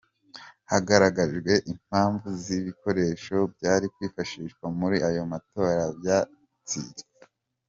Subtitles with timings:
[0.71, 7.05] Hagaragajwe inpamvu z’ibikoresho byari kwifashishwa muri ayo matora byatsitswe.